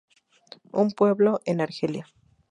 Un 0.71 0.89
pueblo 0.93 1.41
en 1.45 1.61
Argelia. 1.61 2.07